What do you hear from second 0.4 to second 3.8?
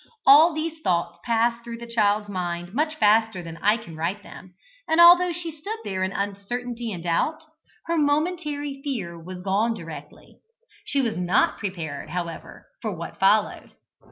these thoughts passed through the child's mind much faster than I